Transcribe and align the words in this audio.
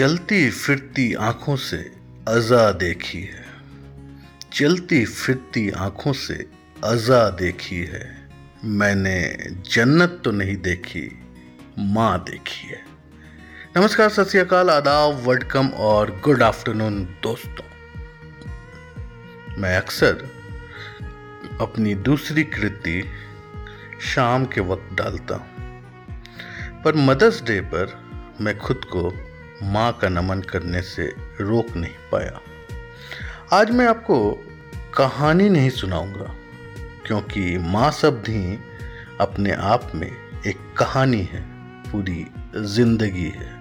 चलती 0.00 0.50
फिरती 0.50 1.14
आँखों 1.14 1.54
से 1.56 1.76
अजा 2.28 2.70
देखी 2.72 3.20
है। 3.20 3.44
चलती 4.52 5.04
फिरती 5.04 5.70
आँखों 5.70 6.12
से 6.12 6.34
अजा 6.84 7.18
देखी 7.30 7.80
है। 7.84 8.28
मैंने 8.64 9.36
जन्नत 9.70 10.20
तो 10.24 10.30
नहीं 10.30 10.56
देखी, 10.56 11.04
माँ 11.78 12.18
देखी 12.20 12.68
है। 12.68 12.80
नमस्कार, 13.76 14.08
सत 14.08 14.28
श्रीकाल 14.28 14.70
आदाब 14.70 15.28
वेलकम 15.28 15.68
और 15.68 16.20
गुड 16.24 16.42
आफ्टरनून 16.42 17.04
दोस्तों। 17.22 17.68
मैं 19.58 19.76
अक्सर 19.76 20.28
अपनी 21.60 21.94
दूसरी 21.94 22.44
कृति 22.44 23.02
शाम 24.14 24.44
के 24.44 24.60
वक्त 24.60 24.94
डालता 24.94 25.34
हूँ, 25.34 25.50
पर 26.84 26.94
मदर्स 26.94 27.42
डे 27.42 27.60
पर 27.60 27.98
मैं 28.40 28.58
खुद 28.58 28.84
को 28.84 29.10
माँ 29.62 29.92
का 29.92 30.08
नमन 30.08 30.40
करने 30.40 30.82
से 30.82 31.04
रोक 31.40 31.76
नहीं 31.76 31.94
पाया। 32.12 32.40
आज 33.52 33.70
मैं 33.70 33.86
आपको 33.86 34.30
कहानी 34.96 35.48
नहीं 35.48 35.70
सुनाऊँगा, 35.70 36.34
क्योंकि 37.06 37.58
माँ 37.58 37.90
शब्द 37.90 38.28
ही 38.28 38.58
अपने 39.20 39.52
आप 39.52 39.90
में 39.94 40.10
एक 40.46 40.58
कहानी 40.78 41.22
है, 41.22 41.40
पूरी 41.92 42.26
ज़िंदगी 42.56 43.28
है। 43.28 43.58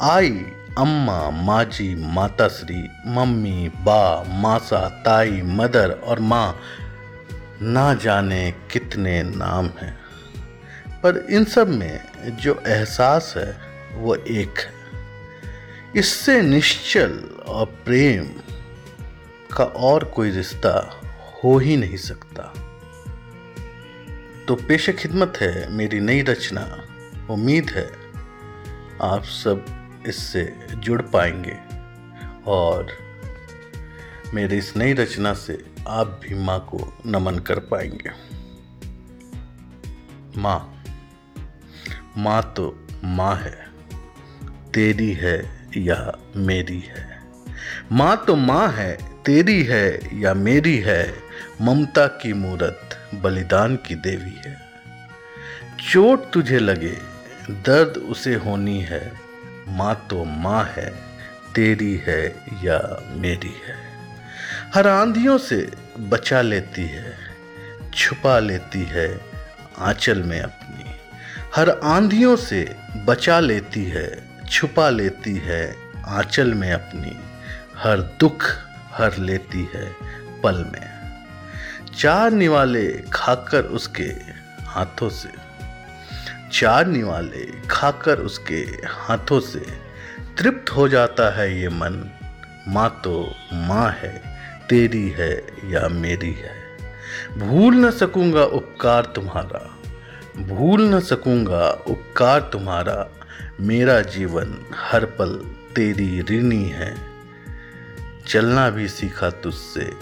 आई, 0.00 0.30
अम्मा, 0.78 1.30
माजी, 1.30 1.94
माताश्री, 1.94 2.88
मम्मी, 3.06 3.68
बा, 3.68 4.24
मासा, 4.28 4.88
ताई, 4.88 5.42
मदर 5.42 5.90
और 5.90 6.20
माँ, 6.20 6.60
ना 7.62 7.94
जाने 7.94 8.50
कितने 8.72 9.22
नाम 9.22 9.66
हैं। 9.66 9.98
पर 11.02 11.26
इन 11.30 11.44
सब 11.44 11.68
में 11.68 12.00
जो 12.36 12.62
एहसास 12.66 13.34
है, 13.36 13.60
वो 13.94 14.14
एक 14.14 14.58
है। 14.58 14.77
इससे 15.96 16.42
निश्चल 16.42 17.18
और 17.46 17.66
प्रेम 17.66 18.26
का 19.56 19.64
और 19.64 20.04
कोई 20.04 20.30
रिश्ता 20.30 21.02
हो 21.44 21.58
ही 21.58 21.76
नहीं 21.76 21.96
सकता। 21.96 22.42
तो 24.48 24.54
पेशे 24.54 24.92
खिदमत 24.92 25.32
है, 25.40 25.72
मेरी 25.72 26.00
नई 26.00 26.22
रचना, 26.22 26.84
उम्मीद 27.30 27.70
है, 27.70 27.90
आप 29.02 29.24
सब 29.24 29.64
इससे 30.06 30.56
जुड़ 30.74 31.02
पाएँगे 31.02 31.56
और 32.46 32.92
मेरी 34.34 34.58
इस 34.58 34.76
नई 34.76 34.92
रचना 34.92 35.34
से 35.34 35.64
आप 35.88 36.20
भी 36.22 36.34
माँ 36.34 36.60
को 36.60 36.98
नमन 37.06 37.38
कर 37.38 37.58
पाएँगे। 37.58 38.10
माँ 40.40 40.84
माँ 42.16 42.54
तो 42.56 42.86
माँ 43.04 43.36
है, 43.36 43.68
तेरी 44.74 45.12
है 45.12 45.57
या 45.76 46.18
मेरी 46.36 46.80
है। 46.80 47.18
माँ 47.92 48.24
तो 48.26 48.36
माँ 48.36 48.72
है, 48.72 48.98
तेरी 49.24 49.62
है 49.62 50.20
या 50.20 50.34
मेरी 50.34 50.78
है, 50.78 51.14
ममता 51.62 52.06
की 52.06 52.32
मूरत, 52.32 53.10
बलिदान 53.14 53.76
की 53.76 53.94
देवी 53.94 54.48
है। 54.48 54.60
चोट 55.92 56.30
तुझे 56.30 56.58
लगे, 56.58 56.98
दर्द 57.50 57.96
उसे 57.96 58.34
होनी 58.34 58.80
है, 58.80 59.12
माँ 59.68 60.06
तो 60.10 60.24
माँ 60.24 60.64
है, 60.76 60.94
तेरी 61.54 61.96
है 61.96 62.26
या 62.64 63.06
मेरी 63.10 63.56
है। 63.66 63.76
हर 64.74 64.86
आंधियों 64.86 65.38
से 65.38 65.70
बचा 65.98 66.40
लेती 66.40 66.82
है, 66.82 67.16
छुपा 67.94 68.38
लेती 68.38 68.82
है 68.82 69.20
आंचल 69.78 70.22
में 70.22 70.40
अपनी। 70.40 70.84
हर 71.56 71.70
आंधियों 71.70 72.36
से 72.36 72.76
बचा 72.96 73.40
लेती 73.40 73.84
है 73.84 74.27
छुपा 74.50 74.90
लेती 74.90 75.36
है 75.36 75.76
आंचल 76.06 76.54
में 76.54 76.72
अपनी। 76.72 77.20
हर 77.76 77.98
दुख 77.98 78.44
हर 78.92 79.16
लेती 79.16 79.68
है 79.74 79.96
पल 80.42 80.64
में। 80.64 80.98
चार 81.98 82.30
निवाले 82.30 82.92
खाकर 83.12 83.62
उसके 83.62 84.38
हाथों 84.64 85.10
से। 85.10 85.28
चार 86.52 86.86
निवाले 86.86 87.52
खाकर 87.70 88.18
उसके 88.18 88.66
हाथों 88.86 89.40
से। 89.40 89.88
तृप्त 90.38 90.70
हो 90.70 90.88
जाता 90.88 91.36
है 91.36 91.60
ये 91.60 91.68
मन। 91.68 92.10
माँ 92.68 93.00
तो 93.04 93.34
माँ 93.52 93.90
है, 93.90 94.22
तेरी 94.68 95.08
है 95.08 95.46
या 95.64 95.88
मेरी 95.88 96.32
है। 96.32 96.54
भूल 97.38 97.74
न 97.74 97.90
सकूँगा 97.90 98.44
उपकार 98.44 99.04
तुम्हारा। 99.04 99.77
भूल 100.38 100.82
न 100.82 101.00
सकूँगा 101.00 101.70
उपकार 101.70 102.40
तुम्हारा। 102.40 103.08
मेरा 103.60 104.00
जीवन 104.00 104.58
हर 104.74 105.04
पल 105.04 105.32
तेरी 105.76 106.20
ऋणी 106.20 106.64
है। 106.64 106.96
चलना 108.26 108.70
भी 108.70 108.88
सीखा 108.88 109.30
तुझसे, 109.30 109.92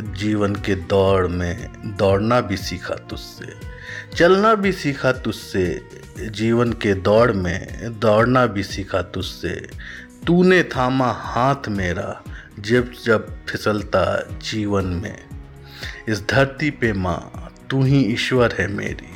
जीवन 0.00 0.54
के 0.54 0.74
दौड़ 0.74 1.26
में 1.26 1.68
दौड़ना 1.96 2.40
भी 2.40 2.56
सीखा 2.56 2.94
तुझसे। 2.94 3.52
चलना 4.16 4.54
भी 4.54 4.72
सीखा 4.72 5.12
तुझसे, 5.12 5.88
जीवन 6.18 6.72
के 6.72 6.94
दौड़ 6.94 7.32
में 7.32 7.66
दौड़ना 8.00 8.46
भी 8.46 8.62
सीखा 8.62 9.02
तुझसे। 9.02 9.68
तूने 10.26 10.62
थामा 10.62 11.12
हाथ 11.12 11.68
मेरा, 11.68 12.22
जब 12.58 12.92
जब 13.04 13.46
फिसलता 13.46 14.28
जीवन 14.42 14.84
में। 14.84 15.24
इस 16.08 16.28
धरती 16.28 16.70
पे 16.70 16.92
माँ, 16.92 17.52
तू 17.70 17.82
ही 17.82 18.04
ईश्वर 18.04 18.56
है 18.58 18.66
मेरी। 18.66 19.11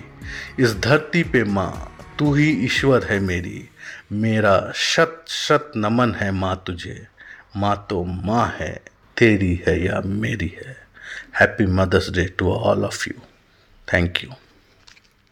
इस 0.59 0.75
धरती 0.75 1.23
पे 1.23 1.45
माँ, 1.45 1.97
तू 2.19 2.35
ही 2.35 2.51
ईश्वर 2.51 3.05
है 3.05 3.19
मेरी। 3.21 3.69
मेरा 4.13 4.73
शत 4.75 5.25
शत 5.29 5.73
नमन 5.77 6.15
है 6.15 6.31
माँ 6.31 6.65
तुझे। 6.67 7.07
माँ 7.57 7.87
तो 7.91 8.05
माँ 8.05 8.57
है, 8.61 8.81
तेरी 9.17 9.63
है 9.69 9.85
या 9.85 10.01
मेरी 10.07 10.55
है। 10.67 10.77
Happy 11.41 11.67
mother's 11.67 12.11
day 12.11 12.27
to 12.27 12.53
all 12.53 12.85
of 12.85 13.09
you 13.09 13.21
thank 13.93 14.25
you 14.25 14.31